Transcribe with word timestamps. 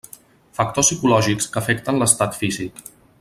Factors 0.59 0.87
psicològics 0.89 1.49
que 1.57 1.63
afecten 1.63 2.01
l'estat 2.03 2.43
físic. 2.43 2.87